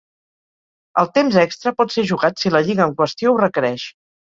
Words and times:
El 1.01 1.11
temps 1.19 1.39
extra 1.43 1.75
pot 1.83 1.95
ser 1.99 2.07
jugat 2.15 2.41
si 2.45 2.57
la 2.59 2.67
lliga 2.71 2.91
en 2.91 3.01
qüestió 3.05 3.33
ho 3.33 3.41
requereix. 3.49 3.91